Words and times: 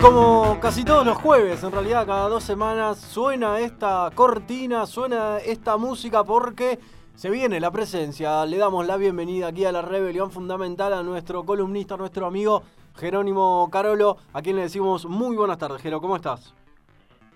como 0.00 0.58
casi 0.60 0.82
todos 0.84 1.04
los 1.04 1.18
jueves, 1.18 1.62
en 1.62 1.72
realidad 1.72 2.06
cada 2.06 2.28
dos 2.28 2.42
semanas 2.42 2.98
suena 2.98 3.58
esta 3.60 4.10
cortina, 4.14 4.86
suena 4.86 5.38
esta 5.38 5.76
música 5.76 6.24
porque 6.24 6.78
se 7.14 7.28
viene 7.28 7.60
la 7.60 7.70
presencia. 7.70 8.44
Le 8.46 8.56
damos 8.56 8.86
la 8.86 8.96
bienvenida 8.96 9.48
aquí 9.48 9.64
a 9.66 9.72
la 9.72 9.82
Rebelión 9.82 10.30
Fundamental 10.30 10.94
a 10.94 11.02
nuestro 11.02 11.44
columnista, 11.44 11.96
nuestro 11.96 12.26
amigo 12.26 12.62
Jerónimo 12.96 13.68
Carolo, 13.70 14.16
a 14.32 14.40
quien 14.40 14.56
le 14.56 14.62
decimos 14.62 15.04
muy 15.04 15.36
buenas 15.36 15.58
tardes. 15.58 15.82
Jero, 15.82 16.00
¿cómo 16.00 16.16
estás? 16.16 16.54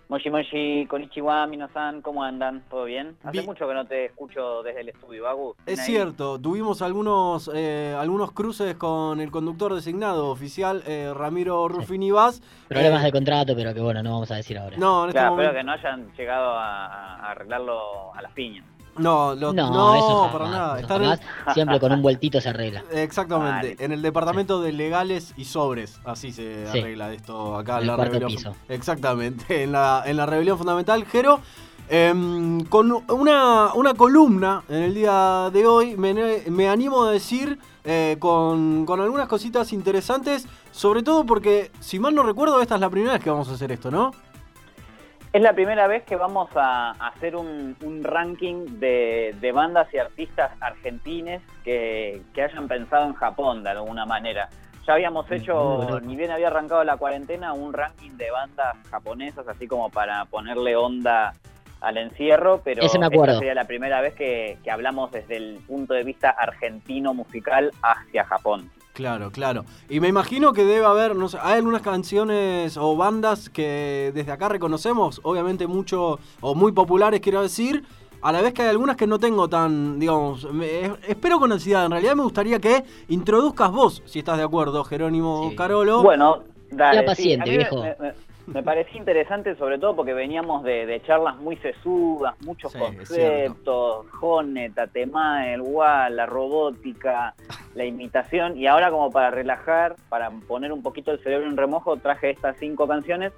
Moshi 0.09 0.29
Moshi, 0.31 0.87
Konichiwa, 0.87 1.47
Minosan, 1.47 2.03
¿cómo 2.03 2.23
andan? 2.23 2.63
¿Todo 2.71 2.85
bien? 2.85 3.17
Hace 3.23 3.31
Bien. 3.33 3.47
mucho 3.47 3.67
que 3.67 3.75
no 3.75 3.87
te 3.87 4.05
escucho 4.07 4.63
desde 4.63 4.83
el 4.83 4.91
estudio, 4.91 5.27
Agus. 5.27 5.57
Es 5.65 5.81
Ahí. 5.81 5.87
cierto, 5.87 6.39
tuvimos 6.39 6.83
algunos, 6.83 7.51
eh, 7.55 7.97
algunos 7.99 8.31
cruces 8.33 8.77
con 8.77 9.21
el 9.21 9.31
conductor 9.31 9.75
designado 9.75 10.29
oficial, 10.29 10.83
eh, 10.87 11.11
Ramiro 11.15 11.67
Rufini 11.69 12.11
Vaz. 12.11 12.43
Problemas 12.69 13.03
Eh, 13.03 13.07
de 13.07 13.13
contrato, 13.13 13.55
pero 13.57 13.73
que 13.73 13.81
bueno, 13.81 14.03
no 14.03 14.13
vamos 14.13 14.31
a 14.31 14.37
decir 14.37 14.59
ahora. 14.59 14.77
No, 14.77 15.05
en 15.05 15.09
este 15.09 15.19
Claro, 15.21 15.31
momento. 15.33 15.51
espero 15.51 15.61
que 15.61 15.65
no 15.67 15.73
hayan 15.73 16.13
llegado 16.15 16.51
a, 16.51 16.87
a 17.17 17.31
arreglarlo 17.31 18.15
a 18.15 18.21
las 18.23 18.33
piñas. 18.33 18.67
No, 18.97 19.35
lo- 19.35 19.53
no, 19.53 19.71
no, 19.71 19.95
eso 19.97 20.17
jamás, 20.17 20.33
para 20.33 20.49
nada. 20.49 20.79
eso 20.81 20.95
en 20.95 21.01
jamás. 21.03 21.21
Siempre 21.55 21.81
con 21.81 21.93
un 21.93 22.03
vueltito 22.03 22.41
se 22.41 22.49
arregla. 22.51 22.83
Exactamente, 22.93 23.75
Vale. 23.75 23.77
en 23.85 23.93
el 23.93 24.03
departamento 24.03 24.61
de 24.61 24.73
legales 24.73 25.33
y 25.37 25.45
sobres, 25.47 26.01
así 26.05 26.33
se 26.33 26.67
Sí. 26.73 26.79
arregla 26.79 27.13
esto 27.13 27.57
acá 27.57 27.81
en 27.81 27.87
la 27.89 27.97
cuarto 27.97 28.13
rebelión. 28.15 28.37
piso. 28.37 28.57
Exactamente, 28.69 29.63
en 29.65 29.73
la, 29.73 30.03
en 30.07 30.17
la 30.17 30.27
rebelión 30.27 30.57
fundamental. 30.59 31.05
Jero, 31.07 31.41
em, 31.89 32.65
con 32.67 32.93
una, 33.11 33.75
una 33.75 33.95
columna 33.95 34.63
en 34.69 34.83
el 34.85 34.95
día 34.95 35.51
de 35.53 35.67
hoy, 35.67 35.97
me, 35.97 36.15
me 36.49 36.69
animo 36.69 37.05
a 37.05 37.11
decir 37.11 37.59
eh, 37.85 38.17
con, 38.19 38.87
con 38.87 39.01
algunas 39.01 39.29
cositas 39.29 39.73
interesantes, 39.73 40.47
sobre 40.73 41.03
todo 41.03 41.27
porque, 41.27 41.71
si 41.81 41.99
mal 41.99 42.15
no 42.15 42.23
recuerdo, 42.23 42.61
esta 42.63 42.77
es 42.77 42.81
la 42.81 42.89
primera 42.91 43.13
vez 43.15 43.23
que 43.23 43.29
vamos 43.31 43.49
a 43.49 43.53
hacer 43.53 43.71
esto, 43.73 43.91
¿no? 43.91 44.13
Es 45.35 45.43
la 45.43 45.53
primera 45.53 45.89
vez 45.89 46.05
que 46.05 46.15
vamos 46.15 46.49
a 46.55 46.93
hacer 46.93 47.35
un, 47.35 47.77
un 47.83 48.05
ranking 48.05 48.79
de, 48.79 49.35
de 49.41 49.51
bandas 49.51 49.93
y 49.93 49.99
artistas 49.99 50.53
argentines 50.61 51.43
que, 51.65 52.23
que 52.33 52.43
hayan 52.45 52.69
pensado 52.69 53.07
en 53.07 53.15
Japón 53.15 53.65
de 53.65 53.71
alguna 53.71 54.07
manera. 54.07 54.49
Ya 54.87 54.93
habíamos 54.93 55.29
hecho, 55.33 56.01
ni 56.05 56.15
bien 56.15 56.31
había 56.31 56.47
arrancado 56.47 56.85
la 56.85 56.97
cuarentena, 56.97 57.53
un 57.53 57.73
ranking 57.73 58.13
de 58.13 58.31
bandas 58.31 58.77
japonesas, 58.89 59.49
así 59.49 59.67
como 59.67 59.91
para 59.91 60.25
ponerle 60.27 60.77
onda 60.77 61.33
al 61.81 61.99
encierro, 61.99 62.61
pero 62.63 62.83
me 62.83 62.87
esta 62.87 63.35
sería 63.35 63.55
la 63.55 63.65
primera 63.65 64.01
vez 64.01 64.15
que, 64.15 64.59
que 64.63 64.71
hablamos 64.71 65.11
desde 65.11 65.37
el 65.37 65.59
punto 65.67 65.95
de 65.95 66.05
vista 66.05 66.31
argentino 66.31 67.13
musical 67.13 67.73
hacia 67.83 68.25
Japón. 68.25 68.71
Claro, 68.95 69.31
claro. 69.33 69.65
Y 69.91 69.99
me 70.01 70.07
imagino 70.09 70.53
que 70.53 70.65
debe 70.65 70.87
haber, 70.87 71.15
no 71.17 71.29
sé, 71.29 71.37
hay 71.43 71.55
algunas 71.59 71.83
canciones 71.83 72.77
o 72.77 72.97
bandas 72.97 73.51
que 73.51 74.13
desde 74.15 74.31
acá 74.33 74.49
reconocemos, 74.49 75.21
obviamente 75.25 75.67
mucho, 75.67 76.19
o 76.41 76.55
muy 76.55 76.71
populares 76.73 77.21
quiero 77.21 77.43
decir, 77.43 77.83
a 78.23 78.31
la 78.33 78.41
vez 78.41 78.55
que 78.55 78.63
hay 78.63 78.69
algunas 78.69 78.97
que 78.97 79.07
no 79.09 79.19
tengo 79.19 79.49
tan, 79.49 79.99
digamos, 79.99 80.51
me- 80.53 80.81
es- 80.87 80.93
espero 81.09 81.39
con 81.41 81.51
ansiedad. 81.53 81.85
En 81.85 81.91
realidad 81.91 82.15
me 82.15 82.23
gustaría 82.23 82.59
que 82.61 82.85
introduzcas 83.09 83.71
vos, 83.73 84.01
si 84.07 84.21
estás 84.21 84.39
de 84.39 84.45
acuerdo, 84.45 84.85
Jerónimo 84.85 85.51
Sí. 85.51 85.57
Carolo. 85.57 86.01
Bueno, 86.03 86.45
dale. 86.71 86.99
Sea 87.01 87.07
paciente, 87.07 87.51
viejo. 87.51 87.83
Me, 87.83 87.97
me- 88.01 88.15
me 88.47 88.63
parecía 88.63 88.99
interesante, 88.99 89.57
sobre 89.57 89.79
todo 89.79 89.97
porque 89.97 90.13
veníamos 90.13 90.63
de, 90.65 90.87
de 90.87 91.03
charlas 91.03 91.37
muy 91.37 91.57
sesudas, 91.57 92.35
muchos 92.45 92.73
Sí, 92.73 92.79
conceptos, 92.79 94.07
Jone, 94.11 94.71
Tatemae, 94.71 95.55
el 95.55 95.63
WAL, 95.63 96.17
la 96.17 96.27
robótica, 96.27 97.35
la 97.75 97.85
imitación, 97.85 98.57
y 98.57 98.67
ahora 98.67 98.91
como 98.91 99.11
para 99.11 99.31
relajar, 99.31 99.97
para 100.09 100.31
poner 100.31 100.73
un 100.73 100.83
poquito 100.83 101.11
el 101.11 101.23
cerebro 101.23 101.49
en 101.49 101.57
remojo, 101.57 101.97
traje 101.97 102.31
estas 102.31 102.57
cinco 102.59 102.87
canciones 102.87 103.33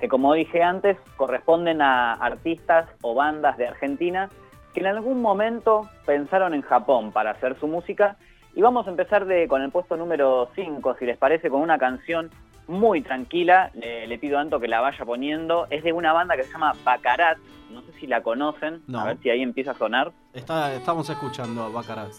que 0.00 0.08
como 0.08 0.34
dije 0.34 0.62
antes, 0.62 0.98
corresponden 1.16 1.80
a 1.80 2.12
artistas 2.14 2.88
o 3.02 3.14
bandas 3.14 3.56
de 3.56 3.68
Argentina 3.68 4.28
que 4.74 4.80
en 4.80 4.86
algún 4.86 5.22
momento 5.22 5.88
pensaron 6.04 6.52
en 6.52 6.62
Japón 6.62 7.12
para 7.12 7.30
hacer 7.30 7.58
su 7.60 7.68
música. 7.68 8.16
Y 8.54 8.62
vamos 8.62 8.86
a 8.86 8.90
empezar 8.90 9.26
de, 9.26 9.48
con 9.48 9.62
el 9.62 9.70
puesto 9.70 9.96
número 9.96 10.48
5, 10.54 10.96
si 10.98 11.06
les 11.06 11.18
parece, 11.18 11.50
con 11.50 11.60
una 11.60 11.78
canción 11.78 12.30
muy 12.68 13.02
tranquila. 13.02 13.70
Le, 13.74 14.06
le 14.06 14.18
pido 14.18 14.38
a 14.38 14.40
Anto 14.40 14.60
que 14.60 14.68
la 14.68 14.80
vaya 14.80 15.04
poniendo. 15.04 15.66
Es 15.70 15.82
de 15.82 15.92
una 15.92 16.12
banda 16.12 16.36
que 16.36 16.44
se 16.44 16.52
llama 16.52 16.72
Bacarat. 16.84 17.38
No 17.70 17.82
sé 17.82 17.92
si 17.98 18.06
la 18.06 18.22
conocen. 18.22 18.82
No. 18.86 19.00
A 19.00 19.04
ver 19.06 19.18
si 19.18 19.30
ahí 19.30 19.42
empieza 19.42 19.72
a 19.72 19.74
sonar. 19.74 20.12
Está, 20.32 20.72
estamos 20.74 21.10
escuchando 21.10 21.64
a 21.64 21.68
Baccarat. 21.68 22.12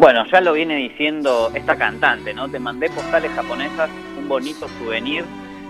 Bueno, 0.00 0.24
ya 0.32 0.40
lo 0.40 0.54
viene 0.54 0.76
diciendo 0.76 1.50
esta 1.52 1.76
cantante, 1.76 2.32
¿no? 2.32 2.48
Te 2.48 2.58
mandé 2.58 2.88
postales 2.88 3.30
japonesas, 3.32 3.90
un 4.18 4.30
bonito 4.30 4.66
souvenir. 4.78 5.26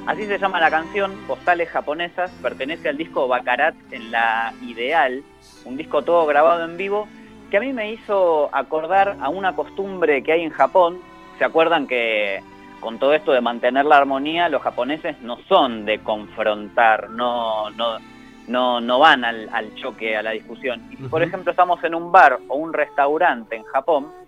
Así 0.07 0.25
se 0.25 0.39
llama 0.39 0.61
la 0.61 0.71
canción, 0.71 1.17
Postales 1.27 1.69
japonesas, 1.69 2.31
pertenece 2.41 2.89
al 2.89 2.97
disco 2.97 3.27
Bacarat 3.27 3.75
en 3.91 4.13
la 4.13 4.55
Ideal, 4.63 5.25
un 5.65 5.77
disco 5.77 6.03
todo 6.03 6.27
grabado 6.27 6.65
en 6.65 6.77
vivo, 6.77 7.09
que 7.51 7.57
a 7.57 7.61
mí 7.61 7.73
me 7.73 7.91
hizo 7.91 8.55
acordar 8.55 9.17
a 9.21 9.31
una 9.31 9.57
costumbre 9.57 10.23
que 10.23 10.31
hay 10.31 10.43
en 10.43 10.51
Japón. 10.51 11.01
¿Se 11.37 11.45
acuerdan 11.45 11.89
que 11.89 12.41
con 12.79 13.01
todo 13.01 13.15
esto 13.15 13.33
de 13.33 13.41
mantener 13.41 13.85
la 13.85 13.97
armonía, 13.97 14.49
los 14.49 14.63
japoneses 14.63 15.21
no 15.23 15.39
son 15.49 15.85
de 15.85 15.99
confrontar, 16.05 17.11
no, 17.11 17.69
no, 17.71 17.99
no, 18.47 18.81
no 18.81 18.99
van 19.01 19.25
al, 19.25 19.49
al 19.53 19.75
choque, 19.75 20.17
a 20.17 20.23
la 20.23 20.31
discusión? 20.31 20.81
Y 20.93 20.99
si, 20.99 21.09
por 21.09 21.21
ejemplo, 21.21 21.51
estamos 21.51 21.83
en 21.83 21.97
un 21.97 22.13
bar 22.13 22.39
o 22.47 22.55
un 22.55 22.73
restaurante 22.73 23.57
en 23.57 23.65
Japón, 23.65 24.20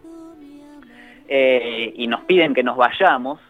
eh, 1.34 1.94
y 1.97 2.09
nos 2.09 2.25
piden 2.25 2.53
que 2.53 2.62
nos 2.62 2.76
vayamos, 2.76 3.41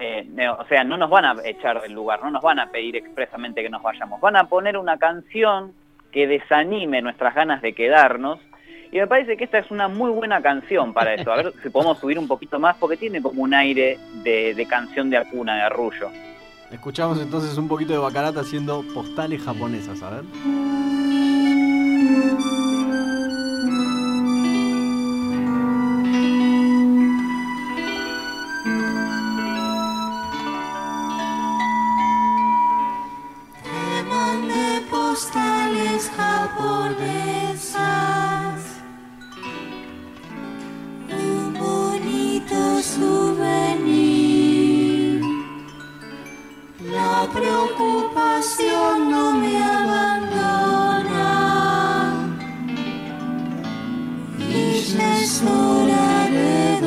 eh, 0.00 0.26
o 0.58 0.66
sea, 0.66 0.82
no 0.82 0.96
nos 0.96 1.08
van 1.08 1.24
a 1.24 1.36
echar 1.44 1.80
del 1.80 1.92
lugar, 1.92 2.20
no 2.20 2.32
nos 2.32 2.42
van 2.42 2.58
a 2.58 2.66
pedir 2.72 2.96
expresamente 2.96 3.62
que 3.62 3.70
nos 3.70 3.80
vayamos, 3.80 4.20
van 4.20 4.34
a 4.34 4.48
poner 4.48 4.76
una 4.76 4.98
canción 4.98 5.72
que 6.10 6.26
desanime 6.26 7.02
nuestras 7.02 7.32
ganas 7.36 7.62
de 7.62 7.74
quedarnos. 7.74 8.40
Y 8.90 8.98
me 8.98 9.06
parece 9.06 9.36
que 9.36 9.44
esta 9.44 9.58
es 9.58 9.70
una 9.70 9.86
muy 9.86 10.10
buena 10.10 10.42
canción 10.42 10.92
para 10.92 11.14
eso. 11.14 11.30
A 11.30 11.36
ver 11.36 11.52
si 11.62 11.70
podemos 11.70 11.96
subir 11.98 12.18
un 12.18 12.26
poquito 12.26 12.58
más, 12.58 12.76
porque 12.76 12.96
tiene 12.96 13.22
como 13.22 13.40
un 13.40 13.54
aire 13.54 13.98
de, 14.24 14.66
canción 14.68 15.08
de 15.08 15.18
acuna, 15.18 15.54
de 15.54 15.62
arrullo. 15.62 16.10
Escuchamos 16.72 17.20
entonces 17.20 17.56
un 17.56 17.68
poquito 17.68 17.92
de 17.92 18.00
Baccarat 18.00 18.36
haciendo 18.36 18.82
postales 18.92 19.40
japonesas, 19.44 20.02
a 20.02 20.10
ver. 20.10 20.24
Es 55.36 55.42
hora 55.42 56.26
de 56.30 56.80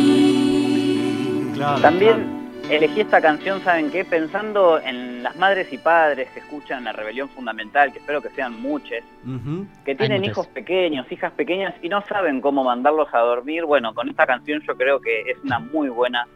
dormir. 0.00 1.52
Claro. 1.54 1.80
También 1.80 2.26
elegí 2.68 3.00
esta 3.02 3.20
canción, 3.20 3.60
¿saben 3.62 3.90
qué? 3.92 4.04
Pensando 4.04 4.80
en 4.80 5.22
las 5.22 5.36
madres 5.36 5.72
y 5.72 5.78
padres 5.78 6.28
que 6.30 6.40
escuchan 6.40 6.82
la 6.84 6.92
rebelión 6.92 7.28
fundamental, 7.28 7.92
que 7.92 7.98
espero 8.00 8.20
que 8.22 8.30
sean 8.30 8.60
muchos, 8.60 8.90
claro. 9.22 9.36
Ujú. 9.36 9.66
que 9.84 9.94
tienen 9.94 10.24
hijos 10.24 10.48
pequeños, 10.48 11.06
hijas 11.12 11.30
pequeñas 11.32 11.74
y 11.82 11.88
no 11.88 12.02
saben 12.08 12.40
cómo 12.40 12.64
mandarlos 12.64 13.08
a 13.12 13.18
dormir. 13.20 13.64
Bueno, 13.64 13.94
con 13.94 14.08
esta 14.08 14.26
canción 14.26 14.60
yo 14.66 14.76
creo 14.76 15.00
que 15.00 15.20
es 15.30 15.38
una 15.44 15.60
muy 15.60 15.88
buena 15.90 16.26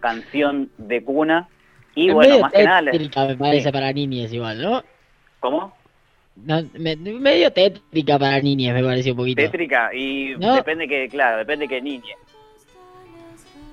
canción 0.00 0.70
de 0.78 1.04
cuna. 1.04 1.48
Y 1.94 2.10
bueno, 2.10 2.38
más 2.40 2.52
que 2.52 2.64
nada, 2.64 2.82
me 2.82 3.36
parece, 3.36 3.66
Sí. 3.66 3.72
para 3.72 3.92
niñas 3.92 4.32
igual, 4.32 4.60
¿no? 4.62 4.82
¿cómo? 5.40 5.72
No, 6.44 6.62
me- 6.78 6.96
medio 6.96 7.52
tétrica 7.52 8.18
para 8.18 8.40
niñas, 8.40 8.74
me 8.74 8.82
parece 8.82 9.10
un 9.12 9.16
poquito. 9.16 9.42
Tétrica 9.42 9.94
y 9.94 10.34
No. 10.38 10.54
depende 10.54 10.88
que, 10.88 11.08
claro, 11.08 11.38
depende 11.38 11.68
que 11.68 11.80
niñe. 11.80 12.14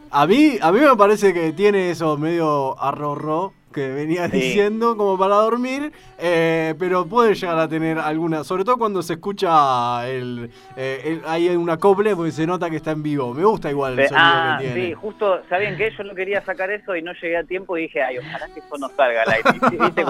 A 0.10 0.26
mí, 0.26 0.58
a 0.62 0.72
mí 0.72 0.80
me 0.80 0.96
parece 0.96 1.34
que 1.34 1.52
tiene 1.52 1.92
eso 1.92 2.18
medio 2.18 2.80
arrorró, 2.82 3.54
que 3.78 3.90
venía 3.90 4.28
Sí. 4.28 4.38
diciendo 4.38 4.98
como 4.98 5.20
para 5.20 5.36
dormir, 5.36 5.92
eh, 6.18 6.74
pero 6.80 7.06
puede 7.06 7.36
llegar 7.36 7.60
a 7.60 7.68
tener 7.68 8.00
alguna, 8.00 8.44
sobre 8.44 8.64
todo 8.64 8.78
cuando 8.78 9.04
se 9.04 9.14
escucha 9.14 10.08
el, 10.10 10.50
eh, 10.76 11.02
el- 11.06 11.22
hay 11.28 11.50
un 11.50 11.70
acople 11.70 12.16
porque 12.16 12.32
se 12.32 12.48
nota 12.48 12.72
que 12.72 12.78
está 12.78 12.90
en 12.92 13.04
vivo. 13.04 13.36
Me 13.36 13.44
gusta 13.46 13.70
igual 13.70 14.00
el 14.00 14.08
sonido 14.08 14.26
ah, 14.28 14.58
que 14.60 14.66
tiene. 14.74 14.88
sí, 14.88 14.94
justo, 14.94 15.42
¿saben 15.48 15.78
qué? 15.78 15.92
Yo 15.96 16.04
no 16.06 16.16
quería 16.16 16.42
sacar 16.44 16.72
eso 16.72 16.96
y 16.96 17.04
no 17.04 17.12
llegué 17.22 17.38
a 17.38 17.44
tiempo 17.44 17.78
y 17.78 17.84
dije, 17.84 18.02
ay, 18.02 18.18
ojalá 18.18 18.48
que 18.52 18.60
eso 18.62 18.78
no 18.80 18.90
salga 18.90 19.22
al 19.22 19.32
aire. 19.34 19.44
¿Viste? 19.80 20.02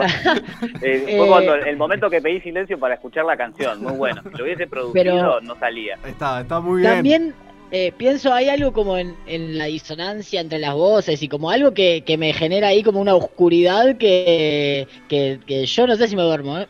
Eh, 0.81 1.03
fue 1.17 1.25
Eh. 1.25 1.27
cuando 1.27 1.55
el 1.55 1.75
momento 1.77 2.09
que 2.09 2.21
pedí 2.21 2.39
silencio 2.39 2.79
para 2.79 2.93
escuchar 2.93 3.25
la 3.25 3.35
canción, 3.35 3.83
muy 3.83 3.93
bueno. 3.93 4.21
Si 4.31 4.37
lo 4.37 4.45
hubiese 4.45 4.65
producido, 4.67 4.93
Pero- 5.03 5.41
no 5.41 5.55
salía. 5.59 5.97
Está, 6.05 6.39
está 6.41 6.61
muy 6.61 6.81
bien. 6.81 6.93
También 6.93 7.33
eh, 7.71 7.91
pienso, 7.97 8.33
hay 8.33 8.49
algo 8.49 8.71
como 8.71 8.97
en, 8.97 9.15
la 9.57 9.65
disonancia 9.65 10.39
entre 10.39 10.59
las 10.59 10.73
voces 10.73 11.21
y 11.21 11.27
como 11.27 11.51
algo 11.51 11.73
que, 11.73 12.03
que 12.05 12.17
me 12.17 12.33
genera 12.33 12.69
ahí 12.69 12.83
como 12.83 13.01
una 13.01 13.15
oscuridad 13.15 13.97
que, 13.97 14.87
que, 15.09 15.39
que 15.45 15.65
yo 15.65 15.87
no 15.87 15.95
sé 15.95 16.07
si 16.07 16.15
me 16.15 16.23
duermo, 16.23 16.59
¿eh? 16.59 16.67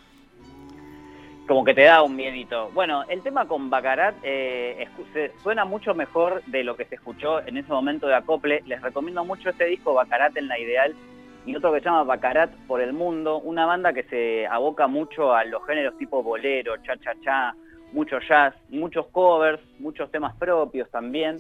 Como 1.48 1.64
que 1.64 1.74
te 1.74 1.84
da 1.84 2.02
un 2.02 2.16
miedito. 2.16 2.70
Bueno, 2.74 3.06
el 3.08 3.22
tema 3.22 3.48
con 3.48 3.70
Bacarat 3.70 4.16
eh, 4.22 4.86
suena 5.42 5.64
mucho 5.64 5.96
mejor 5.96 6.44
de 6.48 6.66
lo 6.66 6.76
que 6.76 6.84
se 6.86 6.96
escuchó 6.96 7.40
en 7.48 7.56
ese 7.56 7.72
momento 7.72 8.06
de 8.08 8.16
acople. 8.16 8.64
Les 8.66 8.82
recomiendo 8.82 9.24
mucho 9.24 9.52
este 9.52 9.66
disco, 9.66 9.94
Bacarat 9.94 10.36
en 10.36 10.50
la 10.50 10.60
Ideal, 10.60 10.94
y 11.46 11.56
otro 11.56 11.72
que 11.72 11.80
se 11.80 11.86
llama 11.86 12.04
Bacarat 12.04 12.52
por 12.68 12.82
el 12.82 12.92
Mundo, 12.92 13.40
una 13.40 13.66
banda 13.66 13.94
que 13.94 14.04
se 14.04 14.46
aboca 14.46 14.88
mucho 14.88 15.34
a 15.34 15.46
los 15.46 15.66
géneros 15.66 15.98
tipo 15.98 16.22
bolero, 16.22 16.76
cha-cha-cha, 16.84 17.56
mucho 17.92 18.18
jazz, 18.28 18.54
muchos 18.70 19.08
covers, 19.08 19.62
muchos 19.80 20.12
temas 20.12 20.36
propios 20.36 20.90
también. 20.90 21.38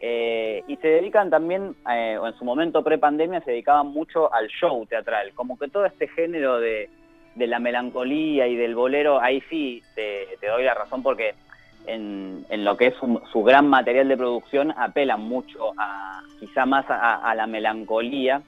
Eh, 0.00 0.62
y 0.66 0.76
se 0.76 0.88
dedican 0.88 1.28
también, 1.28 1.76
eh, 1.90 2.16
o 2.18 2.26
en 2.26 2.34
su 2.34 2.44
momento 2.44 2.82
pre-pandemia, 2.82 3.42
se 3.42 3.50
dedicaban 3.50 3.88
mucho 3.88 4.32
al 4.32 4.48
show 4.48 4.86
teatral. 4.86 5.32
Como 5.34 5.58
que 5.58 5.68
todo 5.68 5.84
este 5.84 6.08
género 6.08 6.58
de, 6.58 6.88
de 7.34 7.46
la 7.46 7.58
melancolía 7.58 8.46
y 8.46 8.56
del 8.56 8.74
bolero, 8.74 9.20
ahí 9.20 9.42
sí 9.50 9.82
te, 9.94 10.26
te 10.40 10.46
doy 10.46 10.64
la 10.64 10.74
razón 10.74 11.02
porque 11.02 11.34
en, 11.86 12.44
en 12.48 12.64
lo 12.64 12.76
que 12.76 12.88
es 12.88 12.94
su, 12.94 13.20
su 13.32 13.42
gran 13.42 13.68
material 13.68 14.08
de 14.08 14.16
producción 14.16 14.72
apelan 14.76 15.20
mucho 15.20 15.72
a 15.76 16.22
quizá 16.38 16.66
más 16.66 16.88
a, 16.88 17.16
a 17.16 17.34
la 17.34 17.46
melancolía 17.46 18.42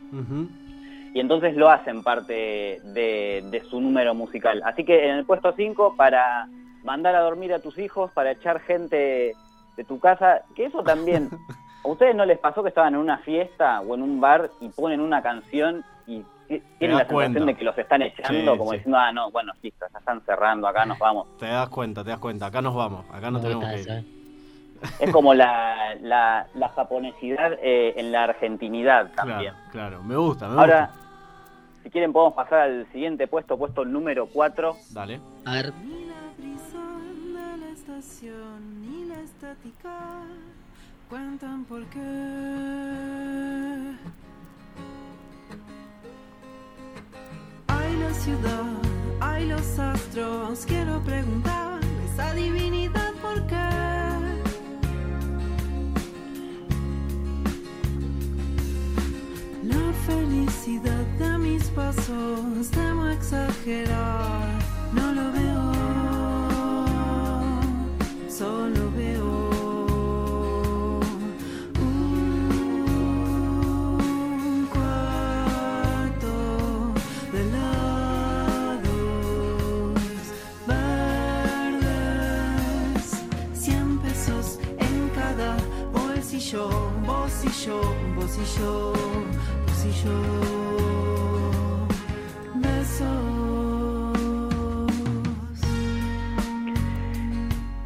y 1.14 1.20
entonces 1.20 1.56
lo 1.56 1.68
hacen 1.68 2.02
parte 2.02 2.80
de, 2.82 3.44
de 3.50 3.60
su 3.68 3.80
número 3.80 4.14
musical. 4.14 4.62
Así 4.64 4.84
que 4.84 5.08
en 5.08 5.16
el 5.16 5.24
puesto 5.26 5.52
5 5.52 5.94
para 5.96 6.48
mandar 6.84 7.14
a 7.14 7.20
dormir 7.20 7.52
a 7.52 7.60
tus 7.60 7.78
hijos, 7.78 8.10
para 8.12 8.32
echar 8.32 8.60
gente 8.60 9.34
de 9.76 9.84
tu 9.84 9.98
casa, 10.00 10.42
que 10.54 10.66
eso 10.66 10.82
también, 10.82 11.30
¿a 11.84 11.88
ustedes 11.88 12.14
no 12.14 12.24
les 12.24 12.38
pasó 12.38 12.62
que 12.62 12.68
estaban 12.68 12.94
en 12.94 13.00
una 13.00 13.18
fiesta 13.18 13.80
o 13.80 13.94
en 13.94 14.02
un 14.02 14.20
bar 14.20 14.50
y 14.60 14.68
ponen 14.68 15.00
una 15.00 15.22
canción 15.22 15.84
y 16.06 16.22
ti- 16.48 16.62
tienen 16.78 16.96
la 16.98 17.04
sensación 17.06 17.32
cuenta. 17.32 17.44
de 17.44 17.54
que 17.54 17.64
los 17.64 17.78
están 17.78 18.02
echando, 18.02 18.52
Sí, 18.52 18.58
como 18.58 18.70
sí. 18.72 18.76
diciendo, 18.78 18.98
ah, 18.98 19.12
no, 19.12 19.30
bueno, 19.30 19.52
listo, 19.62 19.86
ya 19.92 19.98
están 19.98 20.20
cerrando, 20.22 20.66
acá 20.68 20.84
nos 20.84 20.98
vamos. 20.98 21.26
Te 21.38 21.46
das 21.46 21.68
cuenta, 21.68 22.02
te 22.04 22.10
das 22.10 22.18
cuenta. 22.18 22.46
Acá 22.46 22.60
nos 22.60 22.74
vamos, 22.74 23.04
acá 23.10 23.30
no 23.30 23.38
Me 23.38 23.44
tenemos 23.44 23.68
que 23.68 23.80
ir. 23.80 23.88
¿eh? 23.90 24.04
Es 24.98 25.12
como 25.12 25.32
la, 25.32 25.94
la, 26.00 26.46
la 26.54 26.68
japonesidad 26.70 27.52
eh, 27.62 27.94
en 27.96 28.10
la 28.10 28.24
argentinidad 28.24 29.12
también. 29.14 29.54
Claro, 29.70 29.70
claro. 29.98 30.02
Me 30.02 30.16
gusta, 30.16 30.48
me 30.48 30.58
Ahora, 30.60 30.86
gusta. 30.88 31.82
si 31.84 31.90
quieren 31.90 32.12
podemos 32.12 32.34
pasar 32.34 32.60
al 32.62 32.86
siguiente 32.92 33.28
puesto, 33.28 33.56
puesto 33.56 33.84
número 33.84 34.26
4. 34.26 34.76
Dale. 34.90 35.20
A 35.46 35.52
ver, 35.54 35.72
estación 38.02 38.80
ni 38.80 39.04
la 39.04 39.20
estática 39.20 40.24
cuentan 41.08 41.64
por 41.64 41.84
qué. 41.86 42.00
Hay 47.68 47.96
la 47.96 48.14
ciudad, 48.14 48.64
hay 49.20 49.46
los 49.46 49.78
astros. 49.78 50.64
Quiero 50.66 51.00
preguntar 51.04 51.80
esa 52.12 52.34
divinidad 52.34 53.12
por 53.22 53.46
qué. 53.46 53.70
La 59.62 59.92
felicidad 60.06 61.06
de 61.20 61.38
mis 61.38 61.64
pasos 61.70 62.70
temo 62.72 63.06
exagerar. 63.08 64.41
Solo 68.42 68.82
veo 68.96 69.24
un 71.80 74.68
cuarto 74.74 76.34
de 77.32 77.42
lados 77.56 78.82
verdes, 80.66 83.06
cien 83.54 83.88
pesos 84.00 84.46
en 84.86 84.96
cada 85.14 85.50
bolsillo, 85.92 86.64
vos 87.06 87.34
y 87.44 87.50
yo. 90.02 90.61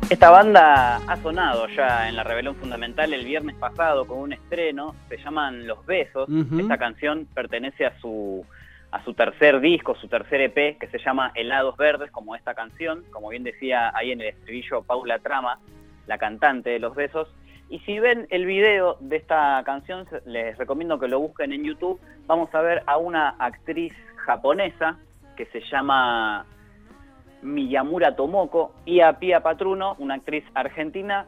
Esta 0.08 0.31
banda 0.31 0.99
ha 0.99 1.17
sonado 1.17 1.67
ya 1.67 2.08
en 2.08 2.14
la 2.14 2.23
Rebelión 2.23 2.55
Fundamental 2.55 3.12
el 3.12 3.25
viernes 3.25 3.56
pasado 3.56 4.06
con 4.06 4.19
un 4.19 4.32
estreno, 4.32 4.94
se 5.08 5.17
llaman 5.17 5.67
Los 5.67 5.85
Besos. 5.85 6.29
Esta 6.56 6.79
canción 6.79 7.26
pertenece 7.35 7.87
a 7.87 7.99
su, 7.99 8.47
a 8.93 9.03
su 9.03 9.14
tercer 9.14 9.58
disco, 9.58 9.97
su 9.97 10.06
tercer 10.06 10.43
EP, 10.43 10.79
que 10.79 10.87
se 10.93 10.99
llama 10.99 11.32
Helados 11.35 11.76
Verdes, 11.76 12.12
como 12.12 12.37
esta 12.37 12.55
canción, 12.55 13.03
como 13.11 13.31
bien 13.31 13.43
decía 13.43 13.91
ahí 13.97 14.12
en 14.12 14.20
el 14.20 14.29
estribillo 14.29 14.82
Paula 14.82 15.19
Trama, 15.19 15.58
la 16.06 16.19
cantante 16.19 16.70
de 16.70 16.79
Los 16.79 16.94
Besos. 16.94 17.29
Y 17.69 17.81
si 17.81 17.99
ven 17.99 18.29
el 18.31 18.47
video 18.47 18.99
de 19.00 19.17
esta 19.17 19.61
canción, 19.67 20.06
les 20.25 20.56
recomiendo 20.56 21.00
que 21.00 21.08
lo 21.08 21.19
busquen 21.19 21.53
en 21.53 21.64
YouTube. 21.64 22.00
Vamos 22.29 22.55
a 22.55 22.61
ver 22.61 22.85
a 22.87 22.97
una 22.97 23.31
actriz 23.41 23.93
japonesa 24.19 24.99
que 25.37 25.47
se 25.47 25.61
llama 25.62 26.47
Miyamura 27.42 28.16
Tomoko 28.16 28.72
y 28.84 29.00
a 29.00 29.14
Pia 29.18 29.40
Patruno, 29.40 29.96
una 29.98 30.14
actriz 30.14 30.44
argentina 30.54 31.26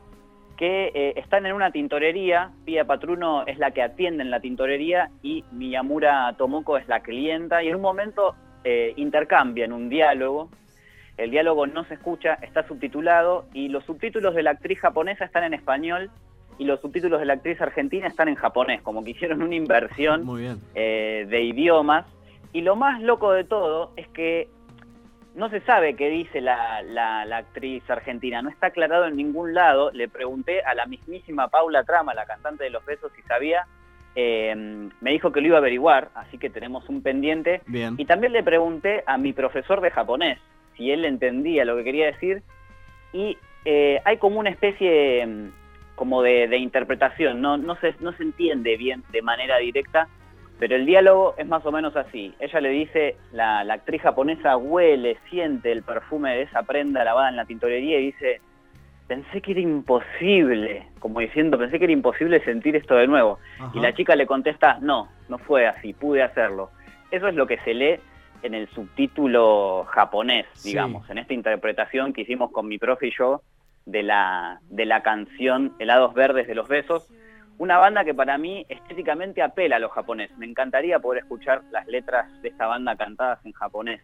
que 0.57 0.91
eh, 0.93 1.13
están 1.17 1.47
en 1.47 1.55
una 1.55 1.71
tintorería. 1.71 2.51
Pia 2.65 2.85
Patruno 2.85 3.47
es 3.47 3.59
la 3.59 3.71
que 3.71 3.83
atiende 3.83 4.23
en 4.25 4.31
la 4.31 4.41
tintorería 4.41 5.11
y 5.23 5.45
Miyamura 5.53 6.35
Tomoko 6.37 6.77
es 6.77 6.89
la 6.89 7.01
clienta. 7.01 7.63
Y 7.63 7.69
en 7.69 7.77
un 7.77 7.83
momento 7.83 8.35
eh, 8.65 8.93
intercambian 8.97 9.73
un 9.73 9.89
diálogo. 9.89 10.51
El 11.17 11.31
diálogo 11.31 11.67
no 11.67 11.85
se 11.85 11.95
escucha, 11.95 12.35
está 12.43 12.67
subtitulado 12.67 13.47
y 13.53 13.69
los 13.69 13.85
subtítulos 13.85 14.35
de 14.35 14.43
la 14.43 14.51
actriz 14.51 14.81
japonesa 14.81 15.25
están 15.25 15.45
en 15.45 15.55
español 15.55 16.11
y 16.59 16.65
los 16.65 16.81
subtítulos 16.81 17.21
de 17.21 17.27
la 17.27 17.35
actriz 17.35 17.61
argentina 17.61 18.09
están 18.09 18.29
en 18.29 18.35
japonés, 18.35 18.83
como 18.83 19.05
que 19.05 19.13
hicieron 19.13 19.43
una 19.43 19.55
inversión 19.55 20.25
Muy 20.25 20.43
bien. 20.43 20.59
eh, 20.75 21.27
de 21.29 21.43
idiomas. 21.43 22.05
Y 22.53 22.63
lo 22.63 22.77
más 22.77 23.01
loco 23.01 23.33
de 23.33 23.45
todo 23.45 23.93
es 23.97 24.09
que 24.09 24.49
no 25.39 25.49
se 25.49 25.61
sabe 25.61 25.95
qué 25.95 26.09
dice 26.11 26.41
la, 26.41 26.83
la- 26.83 27.25
la 27.25 27.39
actriz 27.39 27.89
argentina, 27.89 28.43
no 28.43 28.51
está 28.51 28.67
aclarado 28.69 29.07
en 29.07 29.17
ningún 29.17 29.55
lado. 29.55 29.91
Le 29.93 30.09
pregunté 30.09 30.63
a 30.63 30.75
la 30.75 30.85
mismísima 30.87 31.49
Paula 31.49 31.85
Trama, 31.85 32.13
la 32.13 32.27
cantante 32.27 32.65
de 32.65 32.71
Los 32.71 32.85
Besos, 32.85 33.11
si 33.17 33.23
sabía. 33.23 33.65
Eh, 34.15 34.55
me 35.01 35.11
dijo 35.13 35.31
que 35.33 35.41
lo 35.41 35.47
iba 35.47 35.57
a 35.57 35.61
averiguar, 35.61 36.09
así 36.15 36.39
que 36.39 36.51
tenemos 36.51 36.89
un 36.89 37.03
pendiente. 37.03 37.63
Bien. 37.67 37.95
Y 37.99 38.05
también 38.05 38.33
le 38.33 38.43
pregunté 38.43 39.05
a 39.07 39.17
mi 39.17 39.33
profesor 39.33 39.81
de 39.81 39.91
japonés 39.91 40.39
si 40.77 40.91
él 40.91 41.05
entendía 41.05 41.65
lo 41.65 41.77
que 41.77 41.85
quería 41.85 42.07
decir. 42.07 42.43
Y 43.13 43.39
eh, 43.65 44.01
hay 44.05 44.17
como 44.19 44.41
una 44.41 44.51
especie 44.51 45.25
mm, 45.27 45.49
como 45.95 46.23
de, 46.23 46.49
de 46.49 46.57
interpretación, 46.59 47.41
no, 47.41 47.57
no, 47.57 47.77
se, 47.77 47.95
no 48.01 48.13
se 48.13 48.23
entiende 48.23 48.77
bien 48.77 49.03
de 49.11 49.23
manera 49.23 49.59
directa, 49.59 50.09
pero 50.59 50.75
el 50.77 50.87
diálogo 50.87 51.35
es 51.39 51.47
más 51.47 51.65
o 51.67 51.73
menos 51.73 51.95
así. 51.97 52.35
Ella 52.41 52.61
le 52.61 52.71
dice, 52.71 53.17
la, 53.33 53.63
la 53.65 53.75
actriz 53.75 54.03
japonesa 54.03 54.57
huele, 54.57 55.17
siente 55.31 55.71
el 55.73 55.83
perfume 55.83 56.35
de 56.37 56.43
esa 56.43 56.63
prenda 56.63 57.05
lavada 57.05 57.29
en 57.29 57.37
la 57.37 57.45
tintorería 57.45 57.99
y 58.01 58.07
dice, 58.07 58.41
pensé 59.07 59.41
que 59.41 59.53
era 59.53 59.61
imposible, 59.61 60.87
como 60.99 61.21
diciendo, 61.21 61.59
pensé 61.59 61.79
que 61.79 61.85
era 61.85 61.93
imposible 61.93 62.43
sentir 62.45 62.77
esto 62.77 62.95
de 62.95 63.07
nuevo. 63.07 63.39
Ajá. 63.59 63.71
Y 63.75 63.81
la 63.81 63.95
chica 63.95 64.17
le 64.17 64.27
contesta, 64.27 64.79
no, 64.81 65.09
no 65.29 65.39
fue 65.39 65.67
así, 65.67 65.93
pude 65.93 66.23
hacerlo. 66.23 66.71
Eso 67.11 67.29
es 67.29 67.35
lo 67.35 67.47
que 67.47 67.59
se 67.61 67.73
lee 67.75 67.97
en 68.43 68.55
el 68.55 68.69
subtítulo 68.69 69.85
japonés, 69.89 70.47
Sí. 70.53 70.71
digamos, 70.71 71.09
en 71.11 71.19
esta 71.19 71.35
interpretación 71.35 72.13
que 72.13 72.23
hicimos 72.23 72.51
con 72.53 72.69
mi 72.69 72.79
profe 72.79 73.09
y 73.09 73.13
yo 73.17 73.43
de 73.87 74.03
la, 74.03 74.61
de 74.69 74.85
la 74.87 75.03
canción 75.03 75.73
Helados 75.79 76.15
Verdes 76.15 76.47
de 76.47 76.55
los 76.55 76.69
Besos. 76.69 77.09
Una 77.59 77.79
banda 77.79 78.05
que 78.05 78.15
para 78.15 78.39
mí 78.39 78.65
estéticamente 78.69 79.43
apela 79.43 79.77
a 79.77 79.79
los 79.81 79.91
japoneses. 79.93 80.37
Me 80.39 80.47
encantaría 80.47 81.01
poder 81.01 81.23
escuchar 81.23 81.63
las 81.71 81.87
letras 81.89 82.27
de 82.41 82.49
esta 82.49 82.67
banda 82.67 82.97
cantadas 82.97 83.45
en 83.45 83.53
japonés 83.53 84.01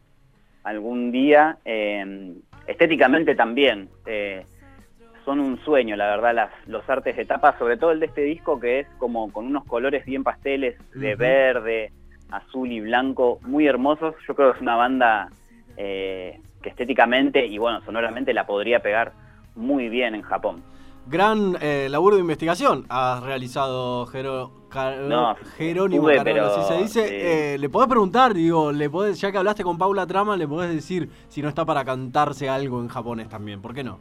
algún 0.65 1.13
día. 1.13 1.59
eh, 1.65 2.35
estéticamente 2.67 3.35
también. 3.35 3.89
eh, 4.07 4.45
son 5.25 5.41
un 5.41 5.59
sueño, 5.65 5.97
la 5.97 6.09
verdad, 6.09 6.35
las, 6.35 6.51
los 6.67 6.89
artes 6.89 7.17
de 7.17 7.25
tapa, 7.25 7.57
sobre 7.59 7.79
todo 7.79 7.93
el 7.93 8.01
de 8.01 8.07
este 8.07 8.21
disco 8.21 8.61
que 8.61 8.81
es 8.81 8.87
como 8.99 9.33
con 9.33 9.47
unos 9.47 9.65
colores 9.65 10.05
bien 10.05 10.23
pasteles, 10.23 10.77
de 10.93 11.15
verde, 11.15 11.93
azul 12.31 12.71
y 12.71 12.81
blanco 12.81 13.39
muy 13.43 13.67
hermosos. 13.67 14.15
Yo 14.29 14.35
creo 14.35 14.53
que 14.53 14.57
es 14.59 14.63
una 14.63 14.77
banda 14.77 15.31
eh, 15.77 16.39
que 16.63 16.69
estéticamente 16.69 17.47
y 17.47 17.57
bueno, 17.59 17.81
sonoramente 17.87 18.35
la 18.35 18.45
podría 18.45 18.81
pegar 18.81 19.13
muy 19.55 19.89
bien 19.89 20.15
en 20.15 20.23
Japón. 20.23 20.63
Gran 21.07 21.57
eh, 21.61 21.89
laburo 21.91 22.17
de 22.17 22.23
investigación 22.23 22.87
has 22.89 23.23
realizado, 23.23 24.07
Jero, 24.07 24.51
Car- 24.71 25.01
No, 25.03 25.35
Jerónimo 25.59 26.03
tuve, 26.05 26.17
Carola, 26.17 26.33
pero, 26.35 26.47
así 26.47 26.63
se 26.75 26.83
dice. 26.83 27.01
eh, 27.07 27.55
Eh, 27.55 27.59
le 27.59 27.69
podés 27.69 27.89
preguntar, 27.89 28.33
digo, 28.33 28.73
le 28.73 28.89
podés, 28.89 29.21
ya 29.21 29.31
que 29.31 29.37
hablaste 29.39 29.63
con 29.63 29.77
Paula 29.77 30.07
Trama, 30.07 30.37
le 30.37 30.49
podés 30.49 30.75
decir 30.75 31.11
si 31.29 31.43
no 31.43 31.49
está 31.49 31.65
para 31.65 31.85
cantarse 31.85 32.49
algo 32.49 32.81
en 32.81 32.89
japonés 32.89 33.29
también, 33.29 33.61
¿por 33.61 33.75
qué 33.75 33.85
no? 33.85 33.99